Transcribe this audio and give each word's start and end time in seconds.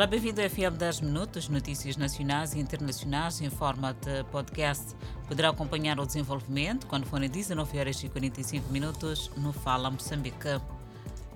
Olá, 0.00 0.06
bem-vindo 0.06 0.40
ao 0.40 0.48
FM 0.48 0.78
10 0.78 1.02
Minutos, 1.02 1.50
notícias 1.50 1.94
nacionais 1.94 2.54
e 2.54 2.58
internacionais 2.58 3.38
em 3.42 3.50
forma 3.50 3.92
de 3.92 4.24
podcast. 4.32 4.96
Poderá 5.28 5.50
acompanhar 5.50 6.00
o 6.00 6.06
desenvolvimento 6.06 6.86
quando 6.86 7.04
forem 7.04 7.28
19 7.28 7.78
horas 7.78 8.02
e 8.02 8.08
45 8.08 8.72
minutos 8.72 9.30
no 9.36 9.52
Fala 9.52 9.90
Moçambique. 9.90 10.58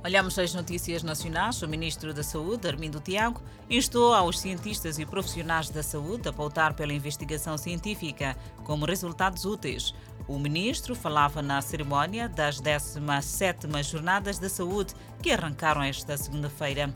Olhamos 0.03 0.39
as 0.39 0.55
notícias 0.55 1.03
nacionais. 1.03 1.61
O 1.61 1.69
Ministro 1.69 2.15
da 2.15 2.23
Saúde, 2.23 2.67
Armindo 2.67 3.01
Tiago, 3.01 3.43
instou 3.69 4.15
aos 4.15 4.41
cientistas 4.41 4.99
e 4.99 5.05
profissionais 5.05 5.69
da 5.69 5.83
saúde 5.83 6.31
a 6.31 6.33
pautar 6.33 6.73
pela 6.73 6.95
investigação 6.95 7.59
científica 7.59 8.35
como 8.65 8.87
resultados 8.87 9.45
úteis. 9.45 9.95
O 10.27 10.39
ministro 10.39 10.95
falava 10.95 11.43
na 11.43 11.61
cerimónia 11.61 12.31
das 12.31 12.63
17ª 12.63 13.83
Jornadas 13.83 14.39
da 14.39 14.49
Saúde, 14.49 14.95
que 15.23 15.31
arrancaram 15.31 15.83
esta 15.83 16.17
segunda-feira 16.17 16.95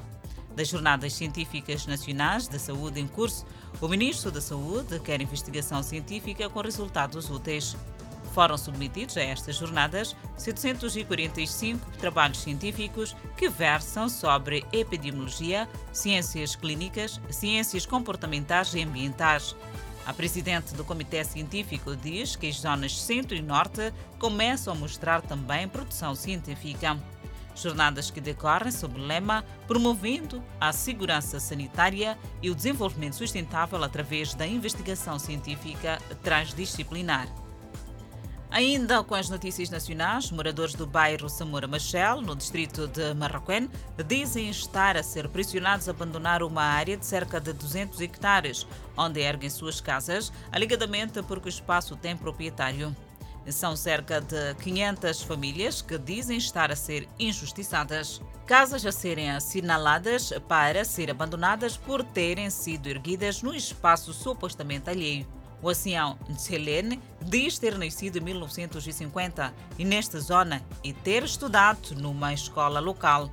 das 0.59 0.67
Jornadas 0.67 1.13
Científicas 1.13 1.87
Nacionais 1.87 2.49
de 2.49 2.59
Saúde 2.59 2.99
em 2.99 3.07
curso, 3.07 3.47
o 3.81 3.87
Ministro 3.87 4.29
da 4.29 4.41
Saúde 4.41 4.99
quer 4.99 5.21
investigação 5.21 5.85
científica 5.85 6.51
com 6.51 6.61
resultados 6.61 7.31
úteis. 7.31 7.77
Foram 8.35 8.59
submetidos 8.59 9.17
a 9.17 9.23
estas 9.23 9.55
jornadas 9.55 10.17
745 10.37 11.89
trabalhos 11.99 12.39
científicos 12.39 13.15
que 13.37 13.49
versam 13.49 14.09
sobre 14.09 14.67
epidemiologia, 14.73 15.69
ciências 15.93 16.57
clínicas, 16.57 17.21
ciências 17.31 17.87
comportamentais 17.87 18.75
e 18.75 18.83
ambientais. 18.83 19.55
A 20.05 20.13
presidente 20.13 20.75
do 20.75 20.85
Comitê 20.85 21.23
Científico 21.23 21.95
diz 21.95 22.35
que 22.35 22.49
as 22.49 22.57
zonas 22.57 23.01
centro 23.01 23.37
e 23.37 23.43
norte 23.43 23.93
começam 24.19 24.73
a 24.73 24.77
mostrar 24.77 25.23
também 25.23 25.69
produção 25.69 26.17
científica. 26.17 26.99
Jornadas 27.63 28.11
que 28.11 28.21
decorrem 28.21 28.71
sob 28.71 28.99
o 28.99 29.05
lema 29.05 29.45
Promovendo 29.67 30.43
a 30.61 30.73
Segurança 30.73 31.41
Sanitária 31.41 32.19
e 32.43 32.51
o 32.51 32.55
Desenvolvimento 32.55 33.17
Sustentável 33.17 33.83
através 33.83 34.35
da 34.35 34.47
investigação 34.47 35.19
científica 35.19 35.99
transdisciplinar. 36.23 37.29
Ainda 38.51 39.05
com 39.05 39.15
as 39.15 39.29
notícias 39.29 39.69
nacionais, 39.69 40.31
moradores 40.31 40.73
do 40.75 40.87
bairro 40.87 41.29
Samora 41.29 41.69
Machel, 41.69 42.23
no 42.23 42.35
distrito 42.35 42.89
de 42.89 43.13
Marroquém, 43.13 43.69
dizem 44.07 44.49
estar 44.49 44.97
a 44.97 45.03
ser 45.03 45.29
pressionados 45.29 45.87
a 45.87 45.91
abandonar 45.91 46.43
uma 46.43 46.63
área 46.63 46.97
de 46.97 47.05
cerca 47.05 47.39
de 47.39 47.53
200 47.53 48.01
hectares, 48.01 48.67
onde 48.97 49.21
erguem 49.21 49.51
suas 49.51 49.83
casas, 49.83 50.33
alegadamente 50.51 51.23
porque 51.23 51.49
o 51.49 51.51
espaço 51.51 51.95
tem 51.95 52.17
proprietário. 52.17 52.97
São 53.51 53.75
cerca 53.77 54.21
de 54.21 54.55
500 54.57 55.23
famílias 55.23 55.81
que 55.81 55.99
dizem 55.99 56.37
estar 56.37 56.71
a 56.71 56.77
ser 56.77 57.09
injustiçadas. 57.19 58.21
Casas 58.47 58.85
a 58.85 58.93
serem 58.93 59.31
assinaladas 59.31 60.33
para 60.49 60.85
ser 60.85 61.11
abandonadas 61.11 61.77
por 61.77 62.03
terem 62.03 62.51
sido 62.51 62.89
erguidas 62.89 63.43
no 63.43 63.55
espaço 63.55 64.13
supostamente 64.13 64.91
alheio. 64.91 65.27
O 65.61 65.69
ancião 65.69 66.17
Tselene 66.37 67.01
diz 67.21 67.59
ter 67.59 67.77
nascido 67.77 68.19
em 68.19 68.21
1950 68.21 69.53
e 69.79 69.85
nesta 69.85 70.21
zona 70.21 70.63
e 70.85 70.93
ter 70.93 71.25
estudado 71.25 71.95
numa 71.97 72.33
escola 72.33 72.81
local. 72.81 73.31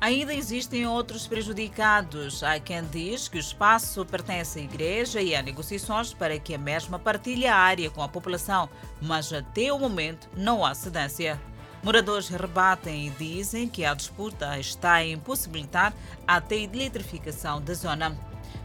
Ainda 0.00 0.32
existem 0.32 0.86
outros 0.86 1.26
prejudicados. 1.26 2.42
Há 2.42 2.58
quem 2.58 2.82
diz 2.84 3.28
que 3.28 3.36
o 3.36 3.40
espaço 3.40 4.02
pertence 4.06 4.58
à 4.58 4.62
igreja 4.62 5.20
e 5.20 5.34
há 5.34 5.42
negociações 5.42 6.14
para 6.14 6.38
que 6.38 6.54
a 6.54 6.58
mesma 6.58 6.98
partilhe 6.98 7.46
a 7.46 7.54
área 7.54 7.90
com 7.90 8.02
a 8.02 8.08
população, 8.08 8.66
mas 9.02 9.30
até 9.30 9.70
o 9.70 9.78
momento 9.78 10.26
não 10.34 10.64
há 10.64 10.74
cedência. 10.74 11.38
Moradores 11.82 12.28
rebatem 12.28 13.08
e 13.08 13.10
dizem 13.10 13.68
que 13.68 13.84
a 13.84 13.92
disputa 13.92 14.58
está 14.58 14.94
a 14.94 15.06
impossibilitar 15.06 15.92
até 16.26 16.54
a 16.54 16.60
eletrificação 16.60 17.60
da 17.60 17.74
zona. 17.74 18.18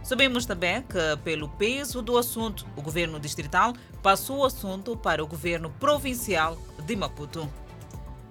Sabemos 0.04 0.46
também 0.46 0.84
que, 0.84 1.18
pelo 1.22 1.50
peso 1.50 2.02
do 2.02 2.18
assunto, 2.18 2.66
o 2.78 2.82
governo 2.82 3.20
distrital 3.20 3.74
passou 4.02 4.38
o 4.38 4.46
assunto 4.46 4.96
para 4.96 5.22
o 5.22 5.28
governo 5.28 5.70
provincial 5.70 6.58
de 6.86 6.96
Maputo. 6.96 7.65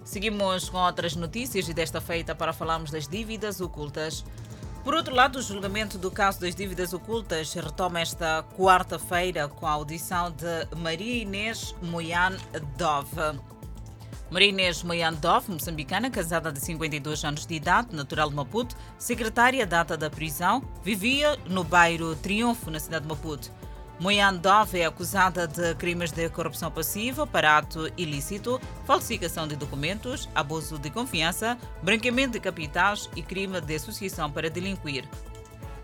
Seguimos 0.05 0.69
com 0.69 0.77
outras 0.77 1.17
notícias 1.17 1.67
e 1.69 1.73
desta 1.73 2.01
feita 2.01 2.35
para 2.35 2.53
falarmos 2.53 2.91
das 2.91 3.09
dívidas 3.09 3.61
ocultas. 3.61 4.25
Por 4.85 4.95
outro 4.95 5.15
lado, 5.15 5.39
o 5.39 5.43
julgamento 5.43 5.97
do 5.97 6.11
caso 6.11 6.39
das 6.41 6.55
dívidas 6.55 6.93
ocultas 6.93 7.55
retoma 7.55 8.03
esta 8.03 8.45
quarta-feira 8.55 9.49
com 9.49 9.67
a 9.67 9.71
audição 9.71 10.31
de 10.31 10.77
Maria 10.77 11.23
Inês 11.23 11.75
Moyan 11.81 12.37
Dove. 12.77 13.41
Maria 14.31 14.49
Inês 14.49 14.83
Moyan 14.83 15.15
Dove, 15.15 15.53
moçambicana, 15.53 16.11
casada 16.11 16.53
de 16.53 16.61
52 16.61 17.25
anos 17.25 17.47
de 17.47 17.55
idade, 17.55 17.97
natural 17.97 18.29
de 18.29 18.37
Maputo, 18.37 18.77
secretária 18.99 19.67
data 19.67 19.97
da 19.97 20.11
prisão, 20.11 20.63
vivia 20.83 21.39
no 21.47 21.65
bairro 21.65 22.15
Triunfo, 22.17 22.71
na 22.71 22.79
cidade 22.79 23.05
de 23.05 23.09
Maputo. 23.09 23.51
Moyan 24.01 24.35
Dove 24.35 24.81
é 24.81 24.87
acusada 24.87 25.47
de 25.47 25.75
crimes 25.77 26.11
de 26.11 26.29
corrupção 26.29 26.71
passiva, 26.71 27.27
parato 27.27 27.91
ilícito, 27.97 28.61
falsificação 28.85 29.47
de 29.47 29.55
documentos, 29.55 30.29
abuso 30.35 30.79
de 30.79 30.91
confiança, 30.91 31.57
branqueamento 31.83 32.33
de 32.33 32.41
capitais 32.41 33.09
e 33.15 33.23
crime 33.23 33.61
de 33.61 33.75
associação 33.75 34.31
para 34.31 34.51
delinquir. 34.51 35.09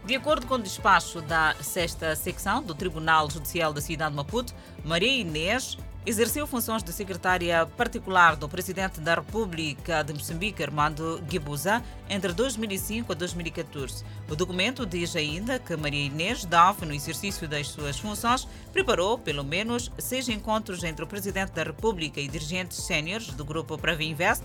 De 0.05 0.17
acordo 0.17 0.47
com 0.47 0.55
o 0.55 0.63
despacho 0.63 1.21
da 1.23 1.55
sexta 1.61 2.17
secção 2.17 2.63
do 2.63 2.75
Tribunal 2.75 3.31
Judicial 3.31 3.73
da 3.73 3.81
cidade 3.81 4.11
de 4.11 4.17
Maputo, 4.17 4.55
Maria 4.85 5.21
Inês 5.21 5.79
Exerceu 6.07 6.47
funções 6.47 6.83
de 6.83 6.95
secretária 6.95 7.67
particular 7.77 8.35
do 8.35 8.49
presidente 8.49 8.99
da 9.03 9.17
República 9.17 10.03
de 10.03 10.15
Moçambique, 10.15 10.63
Armando 10.63 11.23
Guebuza, 11.29 11.83
entre 12.09 12.33
2005 12.33 13.13
a 13.13 13.15
2014. 13.15 14.03
O 14.27 14.35
documento 14.35 14.87
diz 14.87 15.15
ainda 15.15 15.59
que 15.59 15.77
Maria 15.77 16.07
Inês 16.07 16.47
Dove, 16.47 16.87
no 16.87 16.95
exercício 16.95 17.47
das 17.47 17.69
suas 17.69 17.99
funções, 17.99 18.49
preparou 18.73 19.19
pelo 19.19 19.45
menos 19.45 19.93
seis 19.99 20.27
encontros 20.31 20.83
entre 20.85 21.05
o 21.05 21.07
presidente 21.07 21.53
da 21.53 21.65
República 21.65 22.19
e 22.19 22.29
dirigentes 22.29 22.79
séniores 22.79 23.27
do 23.35 23.45
grupo 23.45 23.79
Invest, 24.01 24.43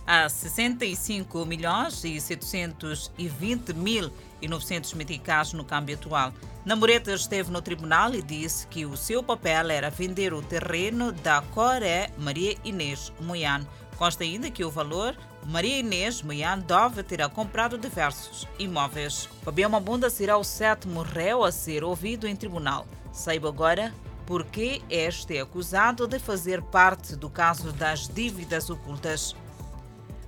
a 0.07 0.29
65 0.29 1.45
milhões 1.45 2.01
e 2.06 2.19
720 2.19 3.73
mil 3.73 4.09
e 4.41 4.47
900 4.47 4.94
meticais 4.94 5.51
no 5.51 5.66
câmbio 5.66 5.95
atual. 5.95 6.31
Namoreta 6.63 7.13
esteve 7.13 7.51
no 7.51 7.62
tribunal 7.62 8.16
e 8.16 8.22
disse 8.22 8.66
que 8.68 8.85
o 8.85 8.95
seu 8.95 9.22
papel 9.22 9.69
era 9.69 9.90
vender 9.90 10.34
o 10.34 10.41
terreno 10.41 11.12
da 11.12 11.41
Coré 11.41 12.09
Maria 12.18 12.56
Inês 12.63 13.12
Moian. 13.19 13.68
Consta 13.97 14.23
ainda 14.23 14.50
que 14.50 14.63
o 14.63 14.72
valor 14.72 15.13
Maria 15.45 15.79
Inês 15.79 16.22
Moian 16.22 16.59
Dove 16.59 17.03
terá 17.03 17.28
comprado 17.28 17.78
diversos 17.78 18.47
imóveis. 18.57 19.28
Fabião 19.44 19.69
Mabunda 19.69 20.09
será 20.09 20.38
o 20.38 20.44
sétimo 20.44 21.01
réu 21.01 21.44
a 21.44 21.51
ser 21.51 21.84
ouvido 21.84 22.28
em 22.28 22.35
tribunal. 22.35 22.88
Saiba 23.12 23.50
agora 23.50 23.94
por 24.25 24.45
que 24.45 24.81
este 24.89 25.38
é 25.38 25.41
acusado 25.41 26.06
de 26.06 26.19
fazer 26.19 26.62
parte 26.62 27.16
do 27.16 27.29
caso 27.29 27.72
das 27.72 28.07
dívidas 28.07 28.69
ocultas. 28.69 29.35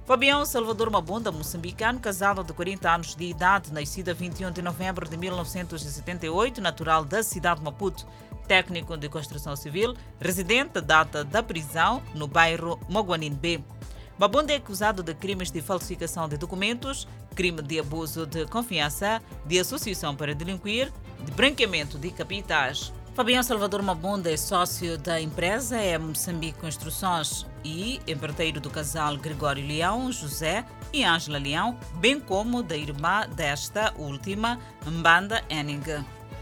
Fabião 0.09 0.43
Salvador 0.43 0.89
Mabunda, 0.89 1.31
moçambicano, 1.31 1.99
casado 1.99 2.43
de 2.43 2.51
40 2.51 2.91
anos 2.91 3.15
de 3.15 3.25
idade, 3.25 3.71
nascido 3.71 4.09
a 4.09 4.13
21 4.15 4.49
de 4.49 4.59
novembro 4.59 5.07
de 5.07 5.15
1978, 5.15 6.59
natural 6.59 7.05
da 7.05 7.21
cidade 7.21 7.59
de 7.59 7.65
Maputo, 7.65 8.07
técnico 8.47 8.97
de 8.97 9.07
construção 9.07 9.55
civil, 9.55 9.93
residente 10.19 10.81
data 10.81 11.23
da 11.23 11.43
prisão 11.43 12.01
no 12.15 12.27
bairro 12.27 12.79
Moguanin 12.89 13.35
B. 13.35 13.63
Mabunda 14.17 14.51
é 14.51 14.55
acusado 14.55 15.03
de 15.03 15.13
crimes 15.13 15.51
de 15.51 15.61
falsificação 15.61 16.27
de 16.27 16.37
documentos, 16.37 17.07
crime 17.35 17.61
de 17.61 17.79
abuso 17.79 18.25
de 18.25 18.47
confiança, 18.47 19.21
de 19.45 19.59
associação 19.59 20.15
para 20.15 20.33
delinquir, 20.33 20.91
de 21.23 21.31
branqueamento 21.33 21.99
de 21.99 22.09
capitais. 22.09 22.91
Fabião 23.19 23.43
Salvador 23.43 23.81
Mabunda 23.81 24.31
é 24.31 24.37
sócio 24.37 24.97
da 24.97 25.19
empresa 25.19 25.75
é 25.75 25.97
Moçambique 25.97 26.57
Construções 26.57 27.45
e 27.65 27.99
empreiteiro 28.07 28.61
do 28.61 28.69
casal 28.69 29.17
Gregório 29.17 29.67
Leão, 29.67 30.09
José 30.09 30.63
e 30.93 31.03
Ângela 31.03 31.37
Leão, 31.37 31.77
bem 31.95 32.17
como 32.17 32.63
da 32.63 32.77
irmã 32.77 33.27
desta 33.27 33.93
última, 33.97 34.57
Mbanda 34.85 35.43
Enning. 35.49 35.83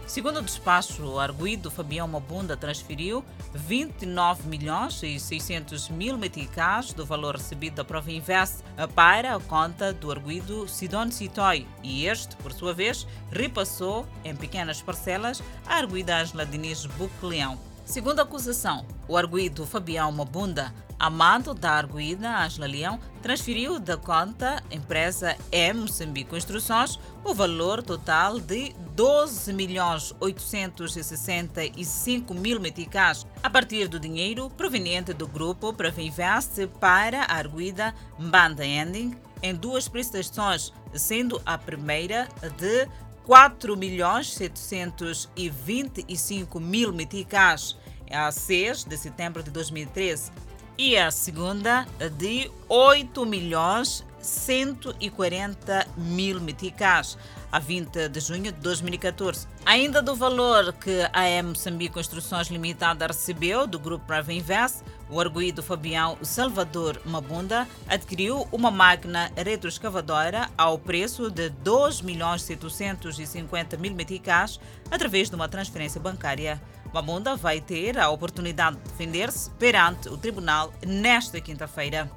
Segundo 0.08 0.38
o 0.40 0.42
despacho, 0.42 1.04
o 1.04 1.20
arguído 1.20 1.70
Fabião 1.70 2.08
Mabunda 2.08 2.56
transferiu 2.56 3.26
29 3.54 4.48
milhões 4.48 5.04
e 5.04 5.20
600 5.20 5.90
mil 5.90 6.18
meticais 6.18 6.94
do 6.94 7.06
valor 7.06 7.36
recebido 7.36 7.76
da 7.76 7.84
Prova 7.84 8.10
Invest 8.10 8.64
para 8.96 9.36
a 9.36 9.40
conta 9.40 9.92
do 9.92 10.10
arguído 10.10 10.66
Sidon 10.66 11.12
Citoy 11.12 11.68
e 11.84 12.06
este, 12.06 12.38
por 12.38 12.54
sua 12.54 12.74
vez, 12.74 13.06
repassou 13.30 14.08
em 14.24 14.34
pequenas 14.34 14.82
parcelas 14.82 15.44
a 15.68 15.76
arguída 15.76 16.22
Angela 16.22 16.46
Diniz 16.46 16.86
Bucleão. 16.86 17.60
Segundo 17.86 18.20
a 18.20 18.24
acusação, 18.24 18.86
o 19.10 19.18
arguído 19.18 19.66
Fabião 19.66 20.10
Mabunda, 20.12 20.74
amado 21.00 21.54
da 21.54 21.72
arguída 21.72 22.44
Angela 22.44 22.68
Leão, 22.68 23.00
transferiu 23.22 23.80
da 23.80 23.96
conta 23.98 24.62
empresa 24.72 25.38
E 25.52 25.74
Moçambique 25.74 26.30
Construções 26.30 26.98
o 27.24 27.34
valor 27.34 27.82
total 27.84 28.40
de 28.40 28.74
12 28.96 29.52
milhões 29.54 30.14
865 30.20 32.34
mil 32.34 32.60
meticais 32.60 33.28
a 33.44 33.50
partir 33.50 33.88
do 33.88 34.00
dinheiro 34.00 34.50
proveniente 34.52 35.14
do 35.14 35.28
grupo 35.28 35.74
Pravinvest 35.74 36.68
para 36.80 37.24
a 37.24 37.36
arguída 37.36 37.94
Mbanda 38.18 38.66
Ending 38.66 39.18
em 39.44 39.54
duas 39.54 39.88
prestações, 39.88 40.74
sendo 40.94 41.40
a 41.46 41.56
primeira 41.58 42.28
de 42.58 42.88
4 43.24 43.78
milhões 43.78 44.34
725 44.34 46.60
mil 46.60 46.92
meticais. 46.94 47.78
A 48.10 48.32
6 48.32 48.86
de 48.86 48.98
setembro 48.98 49.44
de 49.44 49.52
2013 49.52 50.32
e 50.78 50.96
a 50.96 51.10
segunda 51.10 51.88
de 52.18 52.52
8 52.70 53.26
milhões 53.26 54.06
140 54.22 55.88
mil 55.98 56.40
meticais 56.42 57.18
a 57.52 57.60
20 57.60 58.10
de 58.10 58.20
junho 58.20 58.52
de 58.52 58.60
2014. 58.60 59.48
Ainda 59.66 60.02
do 60.02 60.16
valor 60.16 60.74
que 60.74 61.02
a 61.14 61.44
Moçambique 61.44 61.94
Construções 61.94 62.48
Limitada 62.48 63.08
recebeu 63.08 63.66
do 63.66 63.80
grupo 63.80 64.06
Private 64.06 64.34
Invest, 64.34 64.84
o 65.10 65.20
arguído 65.20 65.64
Fabião 65.64 66.18
Salvador 66.22 67.02
Mabunda 67.06 67.68
adquiriu 67.88 68.48
uma 68.52 68.70
máquina 68.70 69.32
retroescavadora 69.36 70.50
ao 70.58 70.78
preço 70.78 71.32
de 71.32 71.50
2 71.50 72.02
milhões 72.02 72.42
750 72.42 73.78
mil 73.78 73.94
meticais 73.96 74.60
através 74.92 75.30
de 75.30 75.36
uma 75.36 75.48
transferência 75.48 76.02
bancária. 76.02 76.62
Mabunda 76.94 77.36
vai 77.36 77.62
ter 77.62 77.98
a 77.98 78.10
oportunidade 78.10 78.78
de 78.78 78.84
defender-se 78.84 79.50
perante 79.52 80.10
o 80.10 80.18
tribunal 80.18 80.74
nesta 80.86 81.40
quinta-feira. 81.40 82.10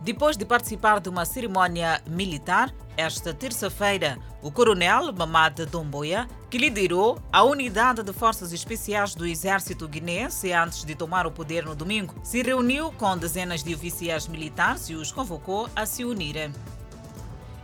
Depois 0.00 0.36
de 0.36 0.44
participar 0.44 1.00
de 1.00 1.08
uma 1.08 1.24
cerimônia 1.24 2.00
militar, 2.06 2.72
esta 2.96 3.34
terça-feira, 3.34 4.18
o 4.40 4.50
coronel 4.50 5.12
Mamad 5.12 5.66
Domboia, 5.66 6.28
que 6.48 6.58
liderou 6.58 7.20
a 7.32 7.42
unidade 7.42 8.02
de 8.02 8.12
forças 8.12 8.52
especiais 8.52 9.14
do 9.14 9.26
exército 9.26 9.88
guinense 9.88 10.52
antes 10.52 10.84
de 10.84 10.94
tomar 10.94 11.26
o 11.26 11.32
poder 11.32 11.64
no 11.64 11.74
domingo, 11.74 12.14
se 12.22 12.42
reuniu 12.42 12.92
com 12.92 13.18
dezenas 13.18 13.62
de 13.62 13.74
oficiais 13.74 14.28
militares 14.28 14.88
e 14.88 14.94
os 14.94 15.10
convocou 15.10 15.68
a 15.74 15.84
se 15.84 16.04
unirem. 16.04 16.52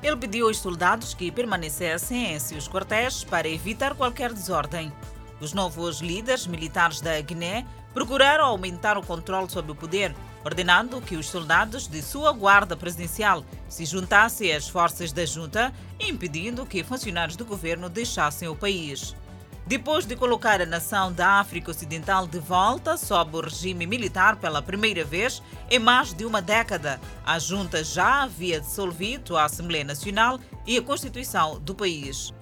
Ele 0.03 0.17
pediu 0.17 0.49
aos 0.49 0.59
soldados 0.59 1.15
que 1.15 1.31
permanecessem 1.31 2.35
em 2.35 2.39
seus 2.39 2.69
quartéis 2.69 3.25
para 3.25 3.49
evitar 3.49 3.95
qualquer 3.95 4.33
desordem. 4.33 4.93
Os 5.41 5.53
novos 5.53 6.01
líderes 6.01 6.47
militares 6.47 7.01
da 7.01 7.21
Guiné 7.21 7.67
procuraram 7.93 8.45
aumentar 8.45 8.99
o 8.99 9.03
controle 9.03 9.51
sobre 9.51 9.73
o 9.73 9.75
poder, 9.75 10.15
ordenando 10.45 11.01
que 11.01 11.17
os 11.17 11.27
soldados 11.27 11.87
de 11.87 12.03
sua 12.03 12.33
guarda 12.33 12.77
presidencial 12.77 13.45
se 13.69 13.85
juntassem 13.85 14.53
às 14.53 14.69
forças 14.69 15.13
da 15.13 15.25
junta, 15.25 15.73
impedindo 15.99 16.67
que 16.67 16.85
funcionários 16.85 17.37
do 17.37 17.45
governo 17.45 17.89
deixassem 17.89 18.49
o 18.49 18.57
país. 18.57 19.15
Depois 19.67 20.05
de 20.05 20.15
colocar 20.15 20.61
a 20.61 20.67
nação 20.67 21.11
da 21.11 21.41
África 21.41 21.71
Ocidental 21.71 22.27
de 22.27 22.39
volta 22.39 22.99
sob 22.99 23.35
o 23.35 23.41
regime 23.41 23.87
militar 23.87 24.37
pela 24.37 24.61
primeira 24.61 25.05
vez 25.05 25.43
em 25.71 25.79
mais 25.79 26.13
de 26.13 26.27
uma 26.27 26.43
década, 26.43 27.01
a 27.25 27.39
junta 27.39 27.83
já 27.83 28.25
havia 28.25 28.61
dissolvido 28.61 29.39
a 29.39 29.45
Assembleia 29.45 29.85
Nacional 29.85 30.39
e 30.67 30.77
a 30.77 30.83
Constituição 30.83 31.59
do 31.59 31.75
país. 31.75 32.35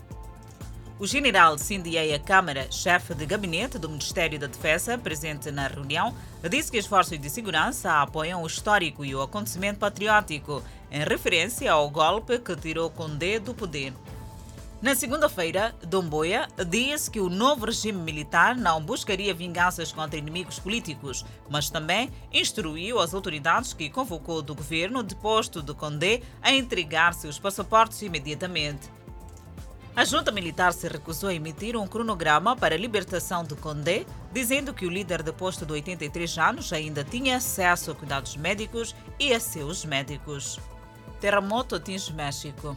O 0.99 1.07
general 1.07 1.59
Cindy 1.59 1.97
Câmara, 2.25 2.71
chefe 2.71 3.15
de 3.15 3.27
gabinete 3.27 3.79
do 3.79 3.89
Ministério 3.89 4.39
da 4.39 4.47
Defesa, 4.47 4.97
presente 4.97 5.51
na 5.51 5.67
reunião, 5.67 6.15
disse 6.49 6.71
que 6.71 6.79
as 6.79 6.87
forças 6.87 7.19
de 7.19 7.29
segurança 7.29 8.01
apoiam 8.01 8.43
o 8.43 8.47
histórico 8.47 9.05
e 9.05 9.15
o 9.15 9.23
acontecimento 9.23 9.79
patriótico, 9.79 10.63
em 10.91 11.03
referência 11.03 11.73
ao 11.73 11.91
golpe 11.91 12.39
que 12.39 12.55
tirou 12.55 12.91
Condé 12.91 13.41
do 13.41 13.55
poder. 13.55 13.93
Na 14.81 14.95
segunda-feira, 14.95 15.75
Domboia 15.83 16.49
disse 16.69 17.11
que 17.11 17.21
o 17.21 17.31
novo 17.31 17.67
regime 17.67 17.99
militar 17.99 18.57
não 18.57 18.81
buscaria 18.81 19.33
vinganças 19.33 19.93
contra 19.93 20.19
inimigos 20.19 20.59
políticos, 20.59 21.25
mas 21.49 21.71
também 21.71 22.11
instruiu 22.33 22.99
as 22.99 23.15
autoridades 23.15 23.73
que 23.73 23.89
convocou 23.89 24.43
do 24.43 24.55
governo 24.55 25.03
deposto 25.03 25.63
de 25.63 25.73
Condé 25.73 26.21
a 26.43 26.53
entregar 26.53 27.15
seus 27.15 27.39
passaportes 27.39 28.03
imediatamente. 28.03 28.91
A 29.95 30.07
junta 30.07 30.33
militar 30.33 30.73
se 30.73 30.89
recusou 30.89 31.29
a 31.29 31.35
emitir 31.35 31.77
um 31.77 31.87
cronograma 31.87 32.57
para 32.57 32.75
a 32.75 32.79
libertação 32.79 33.45
de 33.45 33.55
Condé, 33.55 34.07
dizendo 34.33 34.73
que 34.73 34.87
o 34.87 34.91
líder 34.91 35.23
deposto 35.23 35.67
de 35.67 35.73
83 35.75 36.39
anos 36.39 36.73
ainda 36.73 37.05
tinha 37.05 37.37
acesso 37.37 37.91
a 37.91 37.95
cuidados 37.95 38.35
médicos 38.35 38.97
e 39.21 39.35
a 39.35 39.39
seus 39.39 39.85
médicos. 39.85 40.59
Terremoto 41.21 41.75
atinge 41.75 42.11
México. 42.11 42.75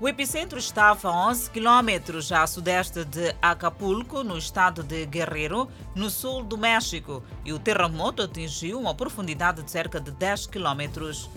O 0.00 0.08
epicentro 0.08 0.56
estava 0.56 1.08
a 1.08 1.28
11 1.30 1.50
quilômetros 1.50 2.30
a 2.30 2.46
sudeste 2.46 3.04
de 3.04 3.34
Acapulco, 3.42 4.22
no 4.22 4.38
estado 4.38 4.84
de 4.84 5.06
Guerrero, 5.06 5.68
no 5.96 6.10
sul 6.10 6.44
do 6.44 6.56
México, 6.56 7.24
e 7.44 7.52
o 7.52 7.58
terremoto 7.58 8.22
atingiu 8.22 8.78
uma 8.78 8.94
profundidade 8.94 9.64
de 9.64 9.70
cerca 9.70 10.00
de 10.00 10.12
10 10.12 10.46
quilômetros. 10.46 11.28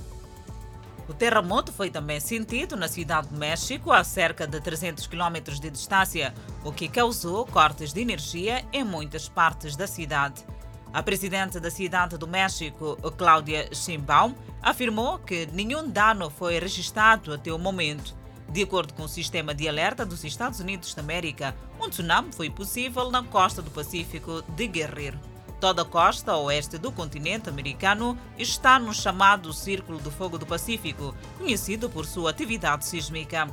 O 1.07 1.13
terremoto 1.13 1.71
foi 1.71 1.89
também 1.89 2.19
sentido 2.19 2.75
na 2.75 2.88
cidade 2.88 3.30
de 3.30 3.36
México, 3.36 3.94
a 3.94 4.04
cerca 4.04 4.45
de 4.45 4.59
300 4.59 5.07
km 5.07 5.54
de 5.59 5.69
distância, 5.69 6.33
o 6.65 6.71
que 6.71 6.89
causou 6.89 7.45
cortes 7.45 7.94
de 7.94 8.01
energia 8.01 8.65
em 8.74 8.83
muitas 8.83 9.30
partes 9.30 9.77
da 9.77 9.88
cidade. 9.88 10.45
A 10.94 11.01
presidente 11.01 11.59
da 11.59 11.71
cidade 11.71 12.18
do 12.18 12.27
México, 12.27 12.98
Cláudia 13.18 13.69
Sheinbaum, 13.74 14.36
afirmou 14.62 15.19
que 15.19 15.48
nenhum 15.54 15.89
dano 15.89 16.30
foi 16.30 16.59
registrado 16.59 17.33
até 17.33 17.53
o 17.53 17.60
momento. 17.60 18.15
De 18.50 18.63
acordo 18.63 18.94
com 18.94 19.03
o 19.03 19.10
sistema 19.10 19.53
de 19.53 19.68
alerta 19.68 20.06
dos 20.06 20.24
Estados 20.24 20.60
Unidos 20.60 20.94
da 20.94 21.01
América, 21.01 21.56
um 21.80 21.89
tsunami 21.89 22.33
foi 22.33 22.50
possível 22.50 23.10
na 23.12 23.24
costa 23.24 23.62
do 23.62 23.71
Pacífico 23.71 24.42
de 24.56 24.68
Guerrero. 24.68 25.19
Toda 25.59 25.81
a 25.81 25.86
costa 25.86 26.36
oeste 26.38 26.77
do 26.77 26.92
continente 26.92 27.50
americano 27.50 28.15
está 28.38 28.77
no 28.77 28.94
chamado 28.94 29.51
Círculo 29.51 29.98
do 29.98 30.12
Fogo 30.12 30.38
do 30.38 30.45
Pacífico, 30.45 31.15
conhecido 31.38 31.89
por 31.89 32.06
sua 32.06 32.30
atividade 32.30 32.86
sísmica. 32.86 33.48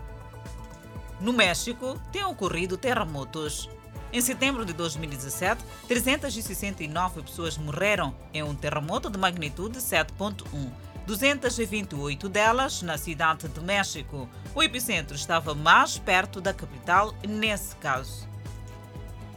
No 1.19 1.33
México, 1.33 1.99
têm 2.13 2.25
ocorrido 2.25 2.77
terremotos. 2.77 3.71
Em 4.13 4.21
setembro 4.21 4.67
de 4.67 4.75
2017, 4.75 5.65
369 5.89 7.23
pessoas 7.23 7.57
morreram 7.57 8.15
em 8.35 8.43
um 8.43 8.55
terremoto 8.55 9.09
de 9.09 9.19
magnitude 9.19 9.79
7.1. 9.79 10.71
228 11.07 12.29
delas 12.29 12.83
na 12.83 12.97
cidade 12.97 13.49
de 13.49 13.61
México. 13.61 14.29
O 14.55 14.63
epicentro 14.63 15.17
estava 15.17 15.55
mais 15.55 15.99
perto 15.99 16.41
da 16.41 16.53
capital 16.53 17.15
nesse 17.27 17.77
caso. 17.77 18.34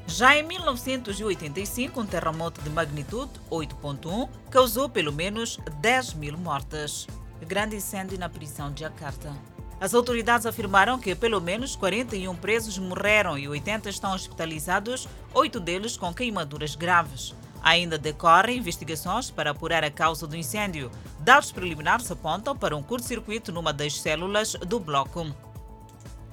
Já 0.07 0.37
em 0.37 0.43
1985, 0.43 1.99
um 1.99 2.05
terremoto 2.05 2.61
de 2.61 2.69
magnitude 2.69 3.29
8.1 3.51 4.29
causou 4.49 4.87
pelo 4.87 5.11
menos 5.11 5.59
10 5.81 6.13
mil 6.13 6.37
mortes. 6.37 7.05
Grande 7.45 7.75
incêndio 7.75 8.17
na 8.17 8.29
prisão 8.29 8.71
de 8.71 8.79
Jakarta. 8.79 9.35
As 9.81 9.93
autoridades 9.93 10.45
afirmaram 10.45 10.97
que 10.97 11.13
pelo 11.13 11.41
menos 11.41 11.75
41 11.75 12.33
presos 12.37 12.77
morreram 12.77 13.37
e 13.37 13.49
80 13.49 13.89
estão 13.89 14.13
hospitalizados, 14.13 15.09
oito 15.33 15.59
deles 15.59 15.97
com 15.97 16.13
queimaduras 16.13 16.73
graves. 16.73 17.35
Ainda 17.61 17.97
decorrem 17.97 18.59
investigações 18.59 19.29
para 19.29 19.51
apurar 19.51 19.83
a 19.83 19.91
causa 19.91 20.25
do 20.25 20.37
incêndio. 20.37 20.89
Dados 21.19 21.51
preliminares 21.51 22.09
apontam 22.09 22.55
para 22.55 22.77
um 22.77 22.81
curto-circuito 22.81 23.51
numa 23.51 23.73
das 23.73 23.99
células 23.99 24.53
do 24.53 24.79
bloco. 24.79 25.27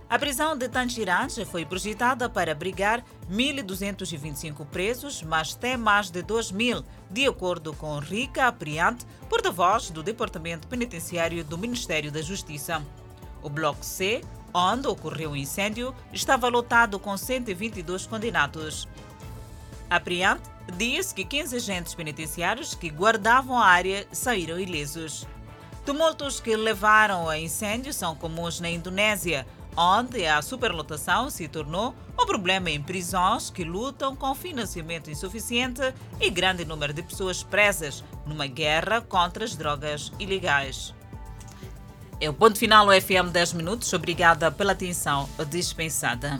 A 0.08 0.18
prisão 0.18 0.56
de 0.56 0.68
Tangirange 0.68 1.44
foi 1.46 1.64
projetada 1.64 2.28
para 2.28 2.52
abrigar 2.52 3.02
1.225 3.30 4.66
presos, 4.66 5.23
mas 5.23 5.54
tem 5.54 5.76
mais 5.76 6.11
de 6.11 6.23
2.000, 6.23 6.84
de 7.11 7.26
acordo 7.26 7.73
com 7.73 7.99
Rica 7.99 8.46
Apriante, 8.46 9.06
porta-voz 9.30 9.90
do 9.90 10.02
Departamento 10.02 10.68
Penitenciário 10.68 11.42
do 11.42 11.56
Ministério 11.56 12.12
da 12.12 12.20
Justiça. 12.20 12.82
O 13.42 13.49
Bloco 13.49 13.84
C, 13.84 14.20
onde 14.52 14.87
ocorreu 14.87 15.30
o 15.30 15.37
incêndio, 15.37 15.94
estava 16.12 16.49
lotado 16.49 16.99
com 16.99 17.16
122 17.16 18.06
condenados. 18.06 18.87
Apriante 19.88 20.50
disse 20.76 21.14
que 21.14 21.25
15 21.25 21.56
agentes 21.56 21.94
penitenciários 21.94 22.75
que 22.75 22.90
guardavam 22.90 23.58
a 23.58 23.66
área 23.66 24.06
saíram 24.12 24.61
ilesos. 24.61 25.26
Tumultos 25.84 26.40
que 26.40 26.56
levaram 26.56 27.28
a 27.28 27.38
incêndio 27.38 27.92
são 27.92 28.16
comuns 28.16 28.58
na 28.58 28.70
Indonésia, 28.70 29.46
onde 29.76 30.26
a 30.26 30.40
superlotação 30.40 31.28
se 31.31 31.49
tornou 31.49 31.95
um 32.19 32.26
problema 32.26 32.71
em 32.71 32.83
prisões 32.83 33.50
que 33.50 33.64
lutam 33.64 34.14
com 34.14 34.35
financiamento 34.35 35.11
insuficiente 35.11 35.83
e 36.21 36.31
grande 36.31 36.64
número 36.64 36.93
de 36.93 37.02
pessoas 37.02 37.43
presas 37.43 38.04
numa 38.26 38.47
guerra 38.47 39.00
contra 39.00 39.45
as 39.45 39.57
drogas 39.57 40.12
ilegais. 40.19 40.95
É 42.21 42.31
o 42.31 42.35
ponto 42.35 42.59
final 42.59 42.87
do 42.87 42.93
FM 42.93 43.33
10 43.33 43.54
minutos. 43.54 43.93
Obrigada 43.93 44.50
pela 44.50 44.73
atenção 44.73 45.28
dispensada. 45.50 46.38